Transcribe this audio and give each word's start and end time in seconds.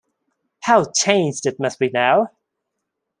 How 0.61 0.85
changed 0.91 1.45
it 1.45 1.59
must 1.59 1.77
be 1.77 1.91
now! 1.91 2.31